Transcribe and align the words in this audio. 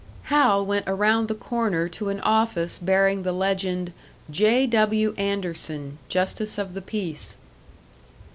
Hal 0.33 0.65
went 0.65 0.85
around 0.89 1.27
the 1.27 1.35
corner 1.35 1.87
to 1.89 2.09
an 2.09 2.19
office 2.21 2.79
bearing 2.79 3.21
the 3.21 3.31
legend, 3.31 3.93
"J.W. 4.31 5.13
Anderson, 5.15 5.99
Justice 6.09 6.57
of 6.57 6.73
the 6.73 6.81
Peace." 6.81 7.37